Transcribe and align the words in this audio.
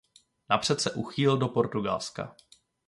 Napřed 0.49 0.81
se 0.81 0.91
uchýlil 0.91 1.37
do 1.37 1.47
Portugalska. 1.47 2.35